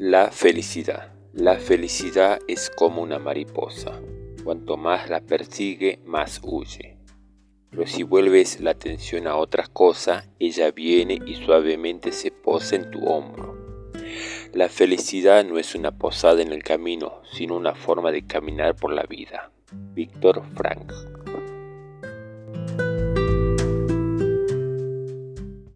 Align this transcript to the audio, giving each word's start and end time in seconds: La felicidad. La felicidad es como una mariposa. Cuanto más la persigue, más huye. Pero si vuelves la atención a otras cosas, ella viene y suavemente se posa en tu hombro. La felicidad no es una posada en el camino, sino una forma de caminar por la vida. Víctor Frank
La 0.00 0.30
felicidad. 0.30 1.12
La 1.32 1.56
felicidad 1.56 2.38
es 2.46 2.70
como 2.70 3.02
una 3.02 3.18
mariposa. 3.18 4.00
Cuanto 4.44 4.76
más 4.76 5.10
la 5.10 5.20
persigue, 5.20 5.98
más 6.04 6.40
huye. 6.44 6.98
Pero 7.68 7.84
si 7.84 8.04
vuelves 8.04 8.60
la 8.60 8.70
atención 8.70 9.26
a 9.26 9.34
otras 9.34 9.68
cosas, 9.68 10.28
ella 10.38 10.70
viene 10.70 11.18
y 11.26 11.34
suavemente 11.34 12.12
se 12.12 12.30
posa 12.30 12.76
en 12.76 12.92
tu 12.92 13.06
hombro. 13.06 13.82
La 14.54 14.68
felicidad 14.68 15.44
no 15.44 15.58
es 15.58 15.74
una 15.74 15.90
posada 15.90 16.42
en 16.42 16.52
el 16.52 16.62
camino, 16.62 17.20
sino 17.32 17.56
una 17.56 17.74
forma 17.74 18.12
de 18.12 18.24
caminar 18.24 18.76
por 18.76 18.92
la 18.92 19.02
vida. 19.02 19.50
Víctor 19.72 20.44
Frank 20.54 20.92